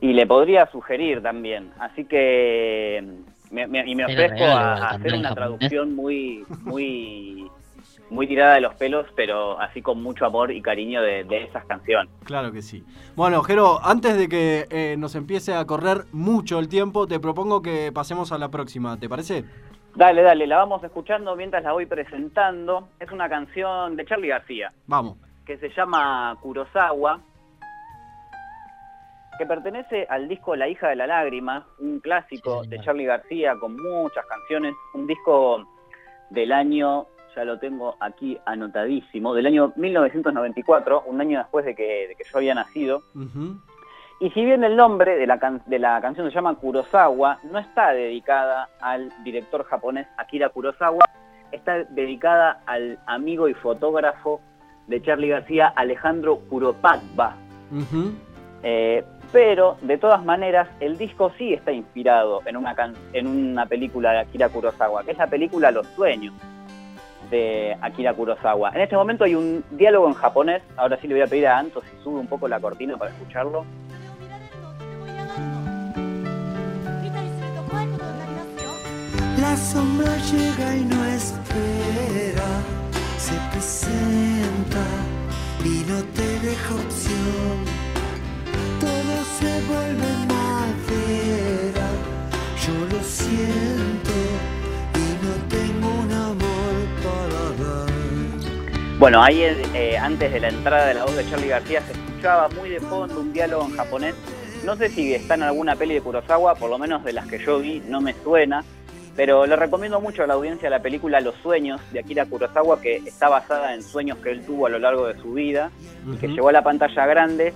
Y 0.00 0.12
le 0.12 0.26
podría 0.26 0.66
sugerir 0.70 1.22
también. 1.22 1.70
Así 1.78 2.04
que 2.04 3.02
me, 3.50 3.66
me- 3.66 3.88
y 3.90 3.94
me 3.94 4.04
ofrezco 4.04 4.44
a, 4.44 4.74
hacer 4.90 5.14
una 5.14 5.28
japonés. 5.28 5.34
traducción 5.34 5.94
muy, 5.96 6.44
muy, 6.60 7.50
muy 8.10 8.26
tirada 8.26 8.54
de 8.54 8.60
los 8.60 8.74
pelos, 8.74 9.06
pero 9.16 9.58
así 9.60 9.80
con 9.82 10.02
mucho 10.02 10.26
amor 10.26 10.52
y 10.52 10.60
cariño 10.60 11.00
de, 11.02 11.24
de 11.24 11.44
esas 11.44 11.64
canciones. 11.66 12.12
Claro 12.24 12.52
que 12.52 12.60
sí. 12.62 12.84
Bueno, 13.16 13.42
Jero, 13.42 13.78
antes 13.82 14.16
de 14.18 14.28
que 14.28 14.66
eh, 14.70 14.96
nos 14.98 15.14
empiece 15.14 15.54
a 15.54 15.64
correr 15.66 16.04
mucho 16.12 16.58
el 16.58 16.68
tiempo, 16.68 17.06
te 17.06 17.18
propongo 17.20 17.62
que 17.62 17.90
pasemos 17.92 18.30
a 18.32 18.38
la 18.38 18.50
próxima, 18.50 18.98
¿te 18.98 19.08
parece? 19.08 19.44
Dale, 19.94 20.22
dale, 20.22 20.46
la 20.46 20.56
vamos 20.58 20.82
escuchando 20.84 21.36
mientras 21.36 21.62
la 21.62 21.72
voy 21.72 21.86
presentando. 21.86 22.88
Es 23.00 23.10
una 23.10 23.28
canción 23.28 23.96
de 23.96 24.04
Charlie 24.06 24.28
García. 24.28 24.72
Vamos. 24.86 25.16
que 25.44 25.58
se 25.58 25.68
llama 25.70 26.36
Kurosawa, 26.40 27.20
que 29.38 29.46
pertenece 29.46 30.06
al 30.08 30.28
disco 30.28 30.54
La 30.56 30.68
hija 30.68 30.88
de 30.88 30.96
la 30.96 31.06
lágrima, 31.06 31.66
un 31.78 32.00
clásico 32.00 32.62
Sí, 32.64 32.70
de. 32.70 32.80
Charlie 32.80 33.06
García 33.06 33.54
con 33.58 33.76
muchas 33.76 34.24
canciones, 34.26 34.74
un 34.94 35.06
disco 35.06 35.66
del 36.30 36.52
año, 36.52 37.06
ya 37.34 37.44
lo 37.44 37.58
tengo 37.58 37.96
aquí 38.00 38.38
anotadísimo, 38.44 39.34
del 39.34 39.46
año 39.46 39.72
1994, 39.76 41.04
un 41.06 41.20
año 41.20 41.38
después 41.38 41.64
de 41.64 41.74
que, 41.74 42.08
de 42.08 42.14
que 42.16 42.24
yo 42.24 42.38
había 42.38 42.54
nacido. 42.54 43.02
Y 44.20 44.30
si 44.30 44.44
bien 44.44 44.62
el 44.62 44.76
nombre 44.76 45.16
de 45.16 45.26
la, 45.26 45.38
can- 45.38 45.62
de 45.66 45.78
la 45.78 46.00
canción 46.00 46.28
se 46.28 46.34
llama 46.34 46.54
Kurosawa, 46.54 47.38
no 47.50 47.58
está 47.58 47.92
dedicada 47.92 48.68
al 48.80 49.10
director 49.24 49.64
japonés 49.64 50.06
Akira 50.16 50.48
Kurosawa, 50.50 51.04
está 51.50 51.82
dedicada 51.84 52.60
al 52.66 52.98
amigo 53.06 53.48
y 53.48 53.54
fotógrafo 53.54 54.40
de 54.86 55.02
Charlie 55.02 55.28
García, 55.28 55.72
Alejandro 55.74 56.38
Kuropatba. 56.48 57.34
Eh, 58.62 59.02
pero, 59.32 59.76
de 59.82 59.98
todas 59.98 60.22
maneras, 60.24 60.68
el 60.78 60.96
disco 60.98 61.32
sí 61.38 61.52
está 61.54 61.72
inspirado 61.72 62.42
en 62.46 62.56
una, 62.56 62.74
can- 62.74 62.94
en 63.12 63.26
una 63.26 63.66
película 63.66 64.12
de 64.12 64.18
Akira 64.20 64.48
Kurosawa, 64.50 65.02
que 65.04 65.12
es 65.12 65.18
la 65.18 65.26
película 65.26 65.70
Los 65.72 65.86
Sueños 65.88 66.34
de 67.32 67.76
Akira 67.80 68.12
Kurosawa. 68.14 68.70
En 68.74 68.82
este 68.82 68.94
momento 68.94 69.24
hay 69.24 69.34
un 69.34 69.64
diálogo 69.70 70.06
en 70.06 70.14
japonés, 70.14 70.62
ahora 70.76 70.98
sí 71.00 71.08
le 71.08 71.14
voy 71.14 71.22
a 71.22 71.26
pedir 71.26 71.46
a 71.48 71.58
Anto 71.58 71.80
si 71.80 72.04
sube 72.04 72.20
un 72.20 72.28
poco 72.28 72.46
la 72.46 72.60
cortina 72.60 72.96
para 72.96 73.10
escucharlo. 73.10 73.64
La 79.40 79.56
sombra 79.56 80.14
llega 80.30 80.76
y 80.76 80.84
no 80.84 81.04
espera, 81.06 82.50
se 83.16 83.34
presenta 83.50 84.84
y 85.64 85.84
no 85.90 85.98
te 86.14 86.28
deja 86.46 86.74
opción. 86.74 87.56
Todo 88.78 89.24
se 89.38 89.50
vuelve 89.68 90.21
Bueno, 99.02 99.20
ahí 99.20 99.42
eh, 99.42 99.98
antes 99.98 100.32
de 100.32 100.38
la 100.38 100.48
entrada 100.48 100.86
de 100.86 100.94
la 100.94 101.04
voz 101.04 101.16
de 101.16 101.28
Charlie 101.28 101.48
García 101.48 101.80
se 101.80 101.90
escuchaba 101.90 102.48
muy 102.50 102.70
de 102.70 102.78
fondo 102.78 103.18
un 103.18 103.32
diálogo 103.32 103.64
en 103.64 103.76
japonés. 103.76 104.14
No 104.64 104.76
sé 104.76 104.90
si 104.90 105.12
está 105.12 105.34
en 105.34 105.42
alguna 105.42 105.74
peli 105.74 105.94
de 105.94 106.00
Kurosawa, 106.00 106.54
por 106.54 106.70
lo 106.70 106.78
menos 106.78 107.02
de 107.02 107.12
las 107.12 107.26
que 107.26 107.40
yo 107.40 107.58
vi, 107.58 107.82
no 107.88 108.00
me 108.00 108.14
suena. 108.22 108.62
Pero 109.16 109.44
le 109.44 109.56
recomiendo 109.56 110.00
mucho 110.00 110.22
a 110.22 110.28
la 110.28 110.34
audiencia 110.34 110.70
la 110.70 110.82
película 110.82 111.20
Los 111.20 111.34
Sueños 111.42 111.80
de 111.92 111.98
Akira 111.98 112.26
Kurosawa, 112.26 112.80
que 112.80 112.98
está 112.98 113.28
basada 113.28 113.74
en 113.74 113.82
sueños 113.82 114.18
que 114.18 114.30
él 114.30 114.46
tuvo 114.46 114.66
a 114.66 114.70
lo 114.70 114.78
largo 114.78 115.08
de 115.08 115.20
su 115.20 115.32
vida, 115.32 115.72
y 116.06 116.16
que 116.18 116.26
Ujú. 116.26 116.36
llegó 116.36 116.48
a 116.50 116.52
la 116.52 116.62
pantalla 116.62 117.04
grande, 117.04 117.52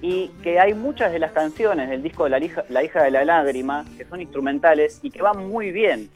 y 0.00 0.28
que 0.44 0.60
hay 0.60 0.74
muchas 0.74 1.10
de 1.10 1.18
las 1.18 1.32
canciones 1.32 1.90
del 1.90 2.04
disco 2.04 2.22
de 2.22 2.30
la 2.30 2.38
hija, 2.38 2.62
la 2.68 2.84
hija 2.84 3.02
de 3.02 3.10
la 3.10 3.24
lágrima 3.24 3.84
que 3.98 4.04
son 4.04 4.20
instrumentales 4.20 5.00
y 5.02 5.10
que 5.10 5.22
van 5.22 5.48
muy 5.48 5.72
bien, 5.72 6.08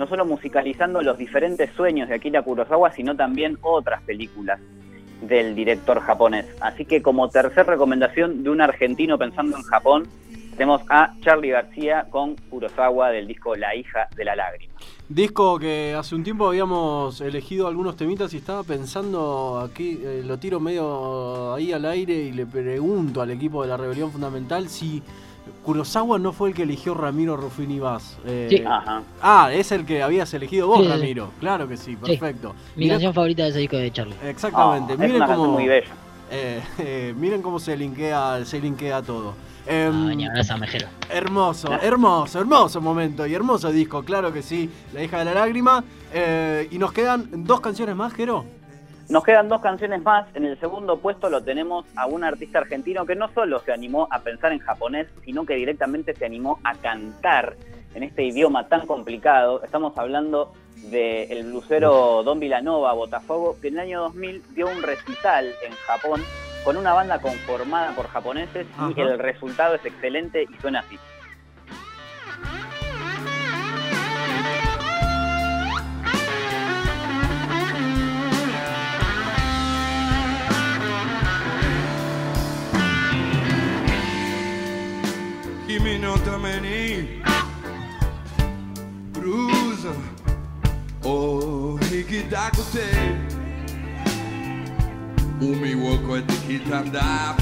no 0.00 0.06
solo 0.06 0.24
musicalizando 0.24 1.02
los 1.02 1.18
diferentes 1.18 1.70
sueños 1.76 2.08
de 2.08 2.14
Akira 2.14 2.40
Kurosawa, 2.40 2.90
sino 2.90 3.14
también 3.14 3.58
otras 3.60 4.00
películas 4.02 4.58
del 5.20 5.54
director 5.54 6.00
japonés. 6.00 6.46
Así 6.58 6.86
que 6.86 7.02
como 7.02 7.28
tercer 7.28 7.66
recomendación 7.66 8.42
de 8.42 8.48
un 8.48 8.62
argentino 8.62 9.18
pensando 9.18 9.58
en 9.58 9.62
Japón, 9.62 10.08
tenemos 10.56 10.80
a 10.88 11.12
Charlie 11.20 11.50
García 11.50 12.06
con 12.08 12.34
Kurosawa 12.48 13.10
del 13.10 13.26
disco 13.26 13.54
La 13.56 13.76
hija 13.76 14.08
de 14.16 14.24
la 14.24 14.34
lágrima. 14.34 14.72
Disco 15.06 15.58
que 15.58 15.94
hace 15.94 16.14
un 16.14 16.24
tiempo 16.24 16.48
habíamos 16.48 17.20
elegido 17.20 17.68
algunos 17.68 17.94
temitas 17.96 18.32
y 18.32 18.38
estaba 18.38 18.64
pensando 18.64 19.60
aquí, 19.60 20.00
eh, 20.02 20.22
lo 20.24 20.38
tiro 20.38 20.60
medio 20.60 21.52
ahí 21.52 21.72
al 21.72 21.84
aire 21.84 22.14
y 22.14 22.32
le 22.32 22.46
pregunto 22.46 23.20
al 23.20 23.30
equipo 23.32 23.60
de 23.60 23.68
la 23.68 23.76
Rebelión 23.76 24.10
Fundamental 24.10 24.70
si 24.70 25.02
Kurosawa 25.64 26.18
no 26.18 26.32
fue 26.32 26.50
el 26.50 26.54
que 26.54 26.62
eligió 26.62 26.94
Ramiro 26.94 27.36
Rufini 27.36 27.78
Vaz. 27.78 28.18
Eh, 28.26 28.46
Sí. 28.50 28.62
Ajá. 28.66 29.02
Ah, 29.22 29.50
es 29.52 29.72
el 29.72 29.84
que 29.84 30.02
habías 30.02 30.32
elegido 30.34 30.66
vos, 30.66 30.78
Sí, 30.78 30.84
sí, 30.84 30.90
sí. 30.92 30.96
Ramiro. 30.98 31.30
Claro 31.40 31.68
que 31.68 31.76
sí, 31.76 31.92
Sí. 31.92 31.96
perfecto. 31.96 32.54
Mi 32.76 32.84
Mirá- 32.84 32.94
canción 32.94 33.14
favorita 33.14 33.42
de 33.44 33.48
ese 33.50 33.58
disco 33.60 33.76
de 33.76 33.90
Charlie. 33.92 34.14
Exactamente. 34.24 34.92
Ah, 34.92 34.94
es 34.94 34.98
miren 35.00 35.16
una 35.16 35.26
cómo 35.26 35.46
muy 35.52 35.66
bella. 35.68 35.88
eh, 36.30 36.60
eh, 36.78 37.14
miren 37.16 37.42
cómo 37.42 37.58
se 37.58 37.76
linkea, 37.76 38.44
se 38.44 38.60
linkea 38.60 39.02
todo. 39.02 39.34
Em, 39.66 40.10
Ah. 40.20 40.66
Hermoso, 41.10 41.68
hermoso, 41.82 42.38
hermoso 42.40 42.80
momento 42.80 43.26
y 43.26 43.34
hermoso 43.34 43.70
disco, 43.70 44.02
claro 44.02 44.32
que 44.32 44.42
sí. 44.42 44.70
La 44.94 45.02
hija 45.02 45.18
de 45.18 45.24
la 45.26 45.34
lágrima. 45.34 45.84
Eh, 46.12 46.66
y 46.70 46.78
nos 46.78 46.92
quedan 46.92 47.44
dos 47.44 47.60
canciones 47.60 47.94
más, 47.94 48.12
Jero. 48.14 48.44
Nos 49.10 49.24
quedan 49.24 49.48
dos 49.48 49.60
canciones 49.60 50.02
más. 50.04 50.24
En 50.36 50.44
el 50.44 50.56
segundo 50.60 51.00
puesto 51.00 51.28
lo 51.30 51.42
tenemos 51.42 51.84
a 51.96 52.06
un 52.06 52.22
artista 52.22 52.60
argentino 52.60 53.04
que 53.04 53.16
no 53.16 53.28
solo 53.34 53.58
se 53.58 53.72
animó 53.72 54.06
a 54.08 54.20
pensar 54.20 54.52
en 54.52 54.60
japonés, 54.60 55.08
sino 55.24 55.44
que 55.44 55.56
directamente 55.56 56.14
se 56.14 56.24
animó 56.24 56.60
a 56.62 56.76
cantar 56.76 57.56
en 57.96 58.04
este 58.04 58.22
idioma 58.22 58.68
tan 58.68 58.86
complicado. 58.86 59.64
Estamos 59.64 59.98
hablando 59.98 60.52
del 60.92 61.42
blusero 61.42 62.22
Don 62.22 62.38
Villanova, 62.38 62.92
Botafogo, 62.92 63.56
que 63.60 63.66
en 63.66 63.74
el 63.74 63.80
año 63.80 64.00
2000 64.02 64.54
dio 64.54 64.68
un 64.68 64.80
recital 64.80 65.46
en 65.66 65.72
Japón 65.72 66.22
con 66.62 66.76
una 66.76 66.92
banda 66.92 67.20
conformada 67.20 67.92
por 67.96 68.06
japoneses 68.06 68.68
Ajá. 68.78 68.92
y 68.96 69.00
el 69.00 69.18
resultado 69.18 69.74
es 69.74 69.84
excelente 69.84 70.44
y 70.44 70.60
suena 70.60 70.80
así. 70.80 70.96
non 86.00 86.18
domeni 86.24 87.20
bruza 89.10 89.92
horregi 91.02 92.26
dagute 92.28 92.86
umi 95.40 95.74
woko 95.74 96.16
etikita 96.16 96.80
da 96.90 97.36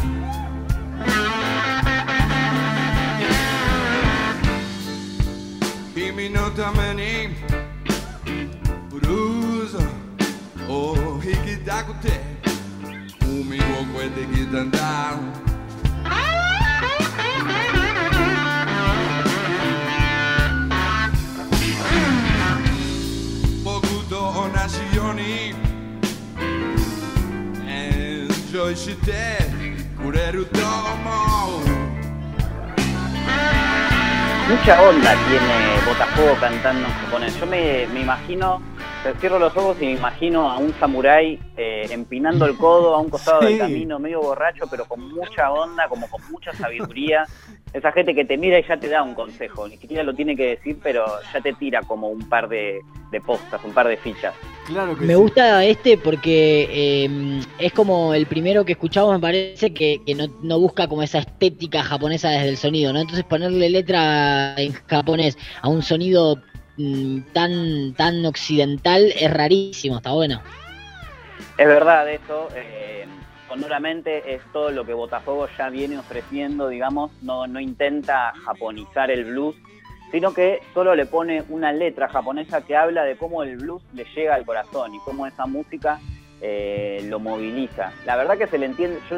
Imi 5.95 6.29
non 6.29 6.53
domeni 6.55 7.37
bruza 8.89 9.87
horregi 10.67 11.63
dagute 11.63 12.21
umi 13.23 13.59
woko 13.71 14.01
etikita 14.03 14.65
da 14.65 15.48
Mucha 34.49 34.83
onda 34.83 35.15
tiene 35.29 35.87
Botafogo 35.87 36.35
cantando 36.41 36.87
en 36.87 36.95
japonés. 36.95 37.39
Yo 37.39 37.47
me, 37.47 37.87
me 37.89 38.01
imagino, 38.01 38.63
cierro 39.21 39.39
los 39.39 39.55
ojos 39.57 39.77
y 39.81 39.87
me 39.87 39.93
imagino 39.93 40.51
a 40.51 40.57
un 40.59 40.73
samurái 40.81 41.39
eh, 41.57 41.87
empinando 41.91 42.47
el 42.47 42.57
codo 42.57 42.95
a 42.95 43.01
un 43.01 43.11
costado 43.11 43.41
del 43.41 43.59
camino, 43.59 43.99
medio 43.99 44.21
borracho, 44.21 44.65
pero 44.71 44.87
con 44.87 45.01
mucha 45.13 45.51
onda, 45.51 45.87
como 45.89 46.09
con 46.09 46.23
mucha 46.31 46.53
sabiduría, 46.55 47.27
esa 47.73 47.93
gente 47.93 48.15
que 48.15 48.25
te 48.25 48.37
mira 48.37 48.59
y 48.59 48.67
ya 48.67 48.77
te 48.77 48.89
da 48.89 49.03
un 49.03 49.15
consejo, 49.15 49.69
ni 49.69 49.77
siquiera 49.77 50.03
lo 50.03 50.15
tiene 50.15 50.35
que 50.37 50.57
decir, 50.57 50.79
pero 50.83 51.05
ya 51.33 51.41
te 51.41 51.53
tira 51.55 51.81
como 51.83 52.09
un 52.09 52.29
par 52.29 52.49
de, 52.49 52.81
de 53.11 53.21
postas, 53.21 53.63
un 53.65 53.73
par 53.73 53.89
de 53.89 53.97
fichas. 53.97 54.35
Claro 54.67 54.95
que 54.97 55.05
Me 55.05 55.15
sí. 55.15 55.21
gusta 55.21 55.65
este 55.65 55.97
porque 55.99 56.69
eh, 56.71 57.41
es 57.59 57.73
como 57.73 58.15
el 58.15 58.27
primero 58.27 58.65
que 58.65 58.73
escuchamos, 58.73 59.13
me 59.15 59.21
parece, 59.21 59.73
que, 59.73 60.01
que 60.05 60.15
no, 60.15 60.27
no 60.43 60.59
busca 60.61 60.89
como 60.89 61.03
esa 61.03 61.19
estética 61.19 61.83
japonesa 61.83 62.31
desde 62.31 62.49
el 62.49 62.57
sonido, 62.57 62.93
¿no? 62.93 63.01
Entonces 63.01 63.25
ponerle 63.25 63.71
letra 63.71 64.55
en 64.57 64.73
japonés 64.87 65.37
a 65.63 65.69
un 65.69 65.83
sonido 65.83 66.37
mm, 66.77 67.21
tan, 67.33 67.95
tan 67.95 68.25
occidental 68.27 69.13
es 69.19 69.31
rarísimo, 69.33 69.97
está 69.97 70.13
bueno. 70.13 70.41
Es 71.57 71.67
verdad 71.67 72.09
eso, 72.11 72.49
eh, 72.55 73.05
sonoramente 73.49 74.35
es 74.35 74.43
todo 74.53 74.71
lo 74.71 74.85
que 74.85 74.93
Botafogo 74.95 75.49
ya 75.59 75.69
viene 75.71 75.99
ofreciendo, 75.99 76.69
digamos, 76.69 77.11
no, 77.23 77.47
no 77.47 77.59
intenta 77.61 78.33
japonizar 78.45 79.11
el 79.11 79.25
blues, 79.25 79.57
sino 80.13 80.33
que 80.33 80.61
solo 80.75 80.95
le 80.95 81.07
pone 81.07 81.43
una 81.49 81.73
letra 81.73 82.09
japonesa 82.09 82.63
que 82.63 82.77
habla 82.77 83.05
de 83.05 83.17
cómo 83.17 83.43
el 83.43 83.57
blues 83.57 83.83
le 83.95 84.05
llega 84.15 84.35
al 84.35 84.45
corazón 84.45 84.95
y 84.95 84.99
cómo 85.01 85.27
esa 85.27 85.47
música 85.47 85.99
eh, 86.41 87.05
lo 87.09 87.19
moviliza. 87.19 87.93
La 88.07 88.17
verdad 88.17 88.39
que 88.39 88.47
se 88.47 88.59
le 88.59 88.67
entiende, 88.67 89.01
yo 89.11 89.17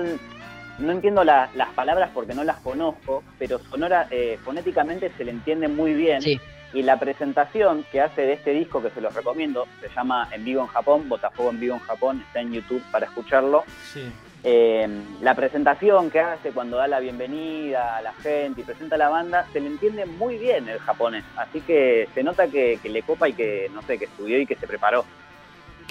no 0.78 0.92
entiendo 0.92 1.22
la- 1.22 1.50
las 1.54 1.68
palabras 1.74 2.10
porque 2.14 2.34
no 2.34 2.44
las 2.44 2.56
conozco, 2.60 3.22
pero 3.38 3.58
sonora, 3.70 4.06
eh, 4.10 4.38
fonéticamente 4.42 5.10
se 5.16 5.24
le 5.24 5.32
entiende 5.32 5.68
muy 5.68 5.92
bien. 5.92 6.22
Sí. 6.22 6.40
Y 6.72 6.82
la 6.82 6.98
presentación 6.98 7.84
que 7.90 8.00
hace 8.00 8.22
de 8.22 8.34
este 8.34 8.52
disco, 8.52 8.82
que 8.82 8.90
se 8.90 9.00
los 9.00 9.12
recomiendo, 9.14 9.66
se 9.80 9.88
llama 9.88 10.28
En 10.32 10.44
Vivo 10.44 10.62
en 10.62 10.68
Japón, 10.68 11.08
Botafogo 11.08 11.50
en 11.50 11.60
Vivo 11.60 11.74
en 11.74 11.80
Japón, 11.80 12.24
está 12.26 12.40
en 12.40 12.52
YouTube 12.52 12.82
para 12.90 13.06
escucharlo. 13.06 13.64
Sí. 13.92 14.10
Eh, 14.42 14.88
la 15.20 15.34
presentación 15.34 16.10
que 16.10 16.20
hace 16.20 16.52
cuando 16.52 16.78
da 16.78 16.86
la 16.86 17.00
bienvenida 17.00 17.98
a 17.98 18.02
la 18.02 18.14
gente 18.14 18.62
y 18.62 18.64
presenta 18.64 18.94
a 18.94 18.98
la 18.98 19.08
banda, 19.08 19.46
se 19.52 19.60
le 19.60 19.66
entiende 19.66 20.06
muy 20.06 20.38
bien 20.38 20.68
el 20.68 20.78
japonés. 20.78 21.24
Así 21.36 21.60
que 21.60 22.08
se 22.14 22.22
nota 22.22 22.46
que, 22.46 22.78
que 22.82 22.88
le 22.88 23.02
copa 23.02 23.28
y 23.28 23.34
que, 23.34 23.70
no 23.74 23.82
sé, 23.82 23.98
que 23.98 24.06
estudió 24.06 24.40
y 24.40 24.46
que 24.46 24.56
se 24.56 24.66
preparó. 24.66 25.04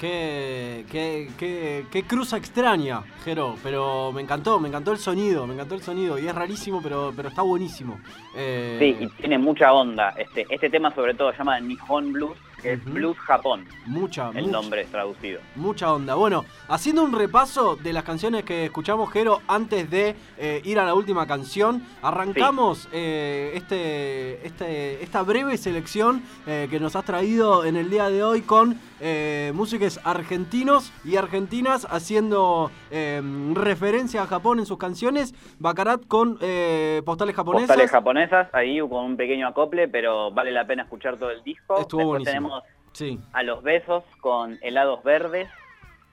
Qué, 0.00 0.86
qué, 0.90 1.28
qué, 1.36 1.84
qué 1.90 2.02
cruza 2.04 2.38
extraña, 2.38 3.02
Jero, 3.22 3.56
pero 3.62 4.12
me 4.12 4.22
encantó, 4.22 4.58
me 4.58 4.68
encantó 4.68 4.92
el 4.92 4.98
sonido, 4.98 5.46
me 5.46 5.52
encantó 5.52 5.74
el 5.74 5.82
sonido 5.82 6.18
y 6.18 6.26
es 6.26 6.34
rarísimo, 6.34 6.80
pero, 6.82 7.12
pero 7.14 7.28
está 7.28 7.42
buenísimo. 7.42 8.00
Eh, 8.34 8.78
Sí, 8.80 9.04
y 9.04 9.08
tiene 9.20 9.36
mucha 9.36 9.70
onda. 9.74 10.14
Este, 10.16 10.46
este 10.48 10.70
tema 10.70 10.94
sobre 10.94 11.12
todo 11.12 11.32
se 11.32 11.36
llama 11.36 11.60
Nihon 11.60 12.14
Blues, 12.14 12.38
que 12.62 12.72
es. 12.72 12.84
Blues 12.86 13.18
Japón, 13.18 13.66
mucha, 13.84 14.30
el 14.30 14.46
mucha, 14.46 14.52
nombre 14.52 14.86
traducido. 14.86 15.40
mucha 15.54 15.92
onda. 15.92 16.14
Bueno, 16.14 16.46
haciendo 16.68 17.02
un 17.02 17.12
repaso 17.12 17.76
de 17.76 17.92
las 17.92 18.02
canciones 18.04 18.44
que 18.44 18.64
escuchamos, 18.64 19.10
Jero, 19.12 19.42
antes 19.48 19.90
de 19.90 20.16
eh, 20.38 20.62
ir 20.64 20.78
a 20.78 20.86
la 20.86 20.94
última 20.94 21.26
canción, 21.26 21.84
arrancamos 22.00 22.88
eh, 22.90 23.52
este, 23.54 24.46
este, 24.46 25.02
esta 25.04 25.22
breve 25.22 25.58
selección 25.58 26.22
que 26.46 26.80
nos 26.80 26.96
has 26.96 27.04
traído 27.04 27.66
en 27.66 27.76
el 27.76 27.90
día 27.90 28.08
de 28.08 28.24
hoy 28.24 28.40
con 28.40 28.78
eh, 29.00 29.52
músicos 29.54 30.00
argentinos 30.04 30.92
y 31.04 31.16
argentinas 31.16 31.86
haciendo 31.90 32.70
eh, 32.90 33.20
referencia 33.54 34.22
a 34.22 34.26
Japón 34.26 34.58
en 34.58 34.66
sus 34.66 34.78
canciones. 34.78 35.34
Bacarat 35.58 36.06
con 36.06 36.38
eh, 36.40 37.02
postales 37.04 37.34
japonesas. 37.34 37.68
Postales 37.68 37.90
japonesas, 37.90 38.48
ahí 38.52 38.78
con 38.80 39.04
un 39.04 39.16
pequeño 39.16 39.46
acople, 39.48 39.88
pero 39.88 40.30
vale 40.30 40.50
la 40.52 40.66
pena 40.66 40.82
escuchar 40.84 41.16
todo 41.16 41.30
el 41.30 41.42
disco. 41.42 41.78
Estuvo 41.80 42.00
Después 42.00 42.24
buenísimo. 42.24 42.48
tenemos 42.48 42.62
Sí. 42.92 43.18
a 43.32 43.42
Los 43.42 43.62
Besos 43.62 44.02
con 44.20 44.58
Helados 44.62 45.02
Verdes 45.04 45.48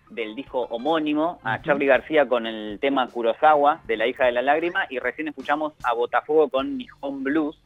del 0.10 0.36
disco 0.36 0.62
homónimo, 0.70 1.40
a. 1.44 1.62
Charlie 1.64 1.88
García 1.88 2.28
con 2.28 2.46
el 2.46 2.80
tema 2.80 3.08
Kurosawa 3.08 3.82
de 3.88 3.98
La 3.98 4.08
hija 4.08 4.26
de 4.26 4.32
la 4.32 4.42
lágrima 4.42 4.86
y 4.90 5.00
recién 5.00 5.28
escuchamos 5.28 5.74
a 5.84 5.94
Botafogo 5.94 6.50
con 6.50 6.78
Nihon 6.78 7.24
Blues. 7.24 7.58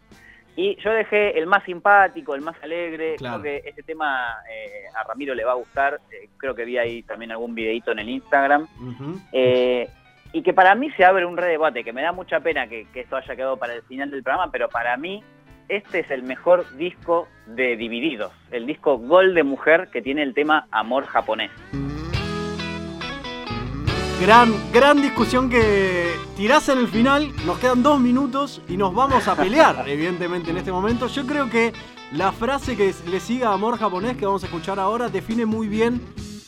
Y 0.55 0.75
yo 0.84 0.91
dejé 0.91 1.38
el 1.39 1.48
más 1.48 1.63
simpático, 1.63 2.36
el 2.36 2.41
más 2.41 2.55
alegre, 2.62 3.15
Claro. 3.17 3.41
creo 3.41 3.62
que 3.62 3.70
este 3.70 3.84
tema 3.84 4.36
eh, 4.51 4.84
a 4.96 5.03
Ramiro 5.08 5.34
le 5.34 5.46
va 5.46 5.53
a 5.53 5.55
gustar, 5.55 6.00
eh, 6.12 6.30
creo 6.38 6.54
que 6.54 6.65
vi 6.65 6.78
ahí 6.78 7.04
también 7.04 7.32
algún 7.32 7.56
videito 7.56 7.91
en 7.91 7.99
el 7.99 8.10
Instagram. 8.10 8.67
Eh, 9.32 9.88
y 10.34 10.41
que 10.41 10.54
para 10.54 10.76
mí 10.76 10.89
se 10.91 11.04
abre 11.06 11.26
un 11.26 11.38
redebate, 11.38 11.84
que 11.84 11.93
me 11.93 12.02
da 12.02 12.12
mucha 12.12 12.39
pena 12.39 12.67
que, 12.67 12.86
que 12.93 13.02
esto 13.02 13.15
haya 13.17 13.36
quedado 13.36 13.58
para 13.58 13.73
el 13.73 13.82
final 13.84 14.12
del 14.12 14.23
programa, 14.23 14.52
pero 14.52 14.69
para 14.69 14.95
mí 14.97 15.23
este 15.69 15.99
es 15.99 16.12
el 16.12 16.23
mejor 16.23 16.65
disco 16.78 17.28
de 17.47 17.76
Divididos, 17.78 18.34
el 18.52 18.65
disco 18.65 18.97
Gol 18.97 19.34
de 19.34 19.43
Mujer 19.43 19.89
que 19.91 20.02
tiene 20.02 20.21
el 20.23 20.34
tema 20.34 20.67
Amor 20.71 21.06
japonés. 21.06 21.52
Gran, 24.21 24.53
gran 24.71 25.01
discusión 25.01 25.49
que 25.49 26.13
tirás 26.38 26.69
en 26.69 26.77
el 26.77 26.88
final. 26.88 27.34
Nos 27.43 27.57
quedan 27.57 27.81
dos 27.81 27.99
minutos 27.99 28.62
y 28.69 28.77
nos 28.77 28.93
vamos 28.93 29.27
a 29.27 29.36
pelear, 29.36 29.84
evidentemente, 29.89 30.51
en 30.51 30.57
este 30.57 30.71
momento. 30.71 31.07
Yo 31.07 31.25
creo 31.25 31.49
que 31.49 31.73
la 32.12 32.31
frase 32.31 32.77
que 32.77 32.93
le 33.10 33.19
siga 33.19 33.49
a 33.49 33.53
Amor 33.53 33.79
Japonés, 33.79 34.17
que 34.17 34.27
vamos 34.27 34.43
a 34.43 34.45
escuchar 34.45 34.79
ahora, 34.79 35.10
define 35.10 35.47
muy 35.47 35.67
bien 35.67 35.99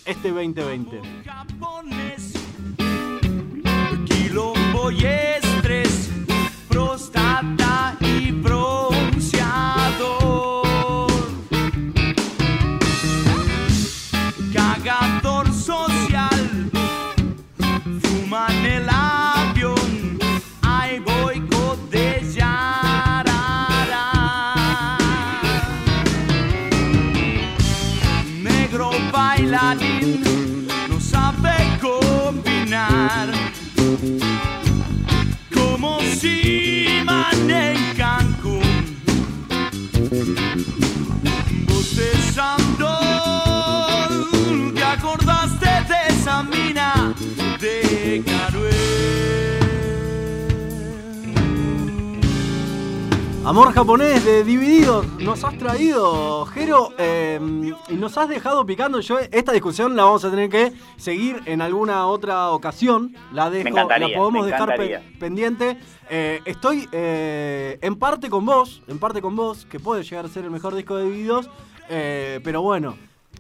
este 0.06 0.30
2020. 0.30 1.02
japonés. 1.26 2.34
Quilombo 4.06 4.92
y 4.92 5.06
estrés, 5.06 6.12
próstata 6.70 7.98
y 8.02 8.34
bronceador. 8.34 8.53
Amor 53.46 53.74
Japonés 53.74 54.24
de 54.24 54.46
Divididos, 54.46 55.06
nos 55.20 55.44
has 55.44 55.58
traído, 55.58 56.46
Jero, 56.46 56.92
eh, 56.98 57.40
y 57.90 57.94
nos 57.96 58.18
has 58.18 58.30
dejado 58.30 58.66
picando. 58.66 59.02
Yo 59.02 59.20
esta 59.20 59.52
discusión 59.52 59.98
la 59.98 60.06
vamos 60.06 60.24
a 60.24 60.30
tener 60.30 60.50
que 60.50 60.72
seguir 60.96 61.42
en 61.46 61.62
alguna 61.62 62.08
otra 62.08 62.52
ocasión. 62.52 63.14
La 63.34 63.50
dejo, 63.50 63.66
la 64.00 64.08
podemos 64.18 64.46
dejar 64.46 64.70
pe- 64.78 65.18
pendiente. 65.20 65.78
Eh, 66.10 66.40
estoy 66.46 66.88
eh, 66.94 67.80
en 67.82 67.98
parte 67.98 68.30
con 68.30 68.46
vos, 68.46 68.82
en 68.88 68.98
parte 68.98 69.22
con 69.22 69.36
vos, 69.36 69.66
que 69.66 69.78
puede 69.78 70.04
llegar 70.04 70.24
a 70.24 70.30
ser 70.30 70.46
el 70.46 70.52
mejor 70.52 70.74
disco 70.74 70.96
de 70.96 71.04
Divididos, 71.06 71.50
eh, 71.90 72.40
pero 72.46 72.62
bueno. 72.62 72.96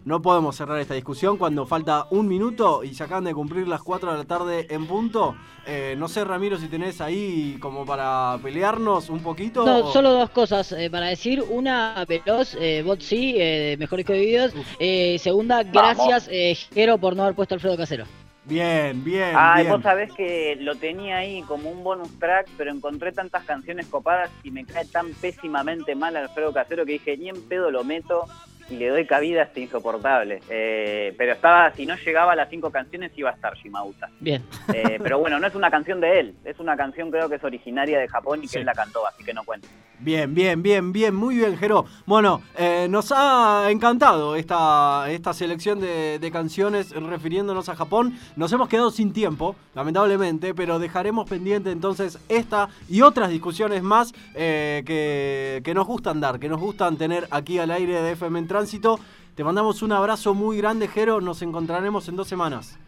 No 0.05 0.21
podemos 0.21 0.55
cerrar 0.57 0.79
esta 0.79 0.95
discusión 0.95 1.37
cuando 1.37 1.65
falta 1.65 2.07
un 2.09 2.27
minuto 2.27 2.83
y 2.83 2.93
se 2.93 3.03
acaban 3.05 3.23
de 3.23 3.33
cumplir 3.33 3.67
las 3.69 3.81
4 3.81 4.11
de 4.11 4.17
la 4.17 4.25
tarde 4.25 4.67
en 4.69 4.85
punto. 4.85 5.35
Eh, 5.65 5.95
no 5.97 6.09
sé, 6.09 6.25
Ramiro, 6.25 6.57
si 6.57 6.67
tenés 6.67 6.99
ahí 6.99 7.57
como 7.61 7.85
para 7.85 8.37
pelearnos 8.43 9.09
un 9.09 9.21
poquito. 9.23 9.65
No, 9.65 9.77
o- 9.77 9.93
solo 9.93 10.11
dos 10.11 10.29
cosas 10.31 10.73
eh, 10.73 10.89
para 10.89 11.05
decir. 11.07 11.41
Una, 11.49 12.03
veloz, 12.05 12.53
eh, 12.59 12.83
bot 12.85 12.99
sí, 12.99 13.35
eh, 13.37 13.77
mejor 13.79 13.97
disco 13.97 14.11
de 14.11 14.19
videos. 14.19 14.53
Uf. 14.53 14.67
Eh, 14.77 15.17
segunda, 15.19 15.63
gracias, 15.63 16.27
eh, 16.29 16.53
Jero, 16.73 16.97
por 16.97 17.15
no 17.15 17.23
haber 17.23 17.35
puesto 17.35 17.55
Alfredo 17.55 17.77
Casero. 17.77 18.03
Bien, 18.45 19.01
bien. 19.05 19.33
Ay, 19.37 19.63
bien. 19.63 19.73
vos 19.75 19.83
sabés 19.83 20.11
que 20.11 20.57
lo 20.59 20.75
tenía 20.75 21.15
ahí 21.19 21.43
como 21.43 21.69
un 21.71 21.81
bonus 21.81 22.09
track, 22.19 22.49
pero 22.57 22.71
encontré 22.73 23.13
tantas 23.13 23.45
canciones 23.45 23.85
copadas 23.87 24.29
y 24.43 24.51
me 24.51 24.65
cae 24.65 24.83
tan 24.83 25.13
pésimamente 25.13 25.95
mal 25.95 26.17
Alfredo 26.17 26.51
Casero 26.51 26.85
que 26.85 26.91
dije, 26.91 27.15
ni 27.15 27.29
en 27.29 27.41
pedo 27.43 27.71
lo 27.71 27.85
meto 27.85 28.25
y 28.73 28.77
le 28.77 28.89
doy 28.89 29.05
cabida 29.05 29.41
a 29.41 29.43
este 29.45 29.61
insoportable. 29.61 30.39
Eh, 30.49 31.13
pero 31.17 31.33
estaba, 31.33 31.71
si 31.73 31.85
no 31.85 31.95
llegaba 31.95 32.33
a 32.33 32.35
las 32.35 32.49
cinco 32.49 32.71
canciones 32.71 33.11
iba 33.15 33.29
a 33.29 33.33
estar 33.33 33.55
Shimauta. 33.55 34.09
Bien. 34.19 34.43
Eh, 34.73 34.99
pero 35.01 35.19
bueno, 35.19 35.39
no 35.39 35.47
es 35.47 35.55
una 35.55 35.69
canción 35.69 36.01
de 36.01 36.19
él, 36.19 36.35
es 36.43 36.59
una 36.59 36.75
canción 36.75 37.11
creo 37.11 37.29
que 37.29 37.35
es 37.35 37.43
originaria 37.43 37.99
de 37.99 38.07
Japón 38.07 38.41
y 38.43 38.47
que 38.47 38.59
él 38.59 38.65
la 38.65 38.73
cantó, 38.73 39.05
así 39.05 39.23
que 39.23 39.33
no 39.33 39.43
cuenta. 39.43 39.67
Bien, 39.99 40.33
bien, 40.33 40.61
bien, 40.61 40.91
bien, 40.91 41.15
muy 41.15 41.37
bien, 41.37 41.55
Jero. 41.57 41.85
Bueno, 42.05 42.41
eh, 42.57 42.87
nos 42.89 43.13
ha 43.15 43.67
encantado 43.69 44.35
esta, 44.35 45.09
esta 45.09 45.33
selección 45.33 45.79
de, 45.79 46.19
de 46.19 46.31
canciones 46.31 46.91
refiriéndonos 46.91 47.69
a 47.69 47.75
Japón. 47.75 48.17
Nos 48.35 48.51
hemos 48.51 48.67
quedado 48.67 48.91
sin 48.91 49.13
tiempo, 49.13 49.55
lamentablemente, 49.75 50.53
pero 50.53 50.79
dejaremos 50.79 51.29
pendiente 51.29 51.71
entonces 51.71 52.19
esta 52.27 52.69
y 52.89 53.01
otras 53.01 53.29
discusiones 53.29 53.81
más 53.81 54.13
eh, 54.35 54.83
que, 54.85 55.61
que 55.63 55.73
nos 55.73 55.87
gustan 55.87 56.19
dar, 56.19 56.39
que 56.39 56.49
nos 56.49 56.59
gustan 56.59 56.97
tener 56.97 57.27
aquí 57.31 57.59
al 57.59 57.71
aire 57.71 58.01
de 58.01 58.11
FM 58.11 58.39
en 58.39 58.47
Tránsito. 58.63 58.97
Te 59.35 59.43
mandamos 59.43 59.81
un 59.81 59.91
abrazo 59.91 60.33
muy 60.33 60.55
grande, 60.57 60.87
Jero. 60.87 61.19
Nos 61.19 61.41
encontraremos 61.41 62.07
en 62.07 62.15
dos 62.15 62.29
semanas. 62.29 62.79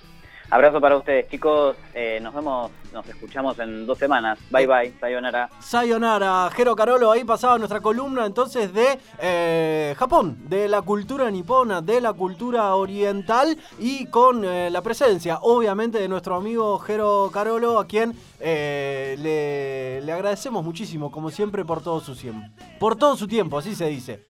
Abrazo 0.50 0.80
para 0.80 0.96
ustedes, 0.96 1.28
chicos. 1.28 1.76
Eh, 1.94 2.20
nos 2.22 2.34
vemos, 2.34 2.72
nos 2.94 3.06
escuchamos 3.10 3.60
en 3.60 3.86
dos 3.86 3.98
semanas. 3.98 4.40
Bye 4.52 4.68
bye, 4.68 4.94
sayonara. 5.02 5.50
Sayonara, 5.60 6.50
Jero 6.56 6.78
Carolo, 6.78 7.12
ahí 7.12 7.26
pasaba 7.26 7.58
nuestra 7.58 7.82
columna 7.82 8.26
entonces 8.26 8.72
de 8.72 8.98
eh, 9.20 9.96
Japón, 9.98 10.38
de 10.48 10.70
la 10.70 10.82
cultura 10.82 11.30
nipona, 11.30 11.82
de 11.82 12.00
la 12.00 12.14
cultura 12.14 12.74
oriental 12.76 13.58
y 13.78 14.06
con 14.06 14.46
eh, 14.46 14.70
la 14.70 14.82
presencia, 14.82 15.40
obviamente, 15.42 16.00
de 16.00 16.08
nuestro 16.08 16.36
amigo 16.36 16.80
Jero 16.80 17.30
Carolo, 17.34 17.80
a 17.80 17.86
quien 17.86 18.14
le, 18.40 20.00
le 20.02 20.12
agradecemos 20.14 20.64
muchísimo, 20.64 21.12
como 21.12 21.32
siempre, 21.32 21.66
por 21.66 21.84
todo 21.84 22.00
su 22.00 22.16
tiempo. 22.16 22.48
Por 22.80 22.96
todo 22.96 23.18
su 23.18 23.28
tiempo, 23.28 23.58
así 23.58 23.76
se 23.76 23.88
dice. 23.88 24.24